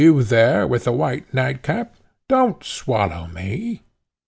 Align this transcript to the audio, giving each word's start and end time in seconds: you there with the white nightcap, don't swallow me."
you 0.01 0.23
there 0.23 0.65
with 0.65 0.85
the 0.85 0.91
white 0.91 1.31
nightcap, 1.31 1.95
don't 2.27 2.63
swallow 2.63 3.27
me." 3.27 3.83